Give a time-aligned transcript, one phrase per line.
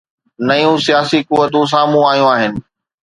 [0.47, 2.53] نيون سياسي قوتون سامهون آيون آهن.